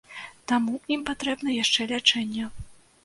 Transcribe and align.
Таму 0.51 0.77
ім 0.95 1.03
патрэбна 1.09 1.49
яшчэ 1.63 1.87
лячэнне. 1.93 2.51